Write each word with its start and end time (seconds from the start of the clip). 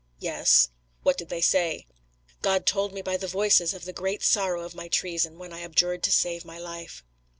"Yes." 0.17 0.69
"What 1.03 1.15
did 1.19 1.29
they 1.29 1.41
say?" 1.41 1.85
"God 2.41 2.65
told 2.65 2.91
me 2.91 3.03
by 3.03 3.17
the 3.17 3.27
Voices 3.27 3.75
of 3.75 3.85
the 3.85 3.93
great 3.93 4.23
sorrow 4.23 4.63
of 4.63 4.73
my 4.73 4.87
treason, 4.87 5.37
when 5.37 5.53
I 5.53 5.59
abjured 5.61 6.01
to 6.01 6.11
save 6.11 6.43
my 6.43 6.57
life." 6.57 7.03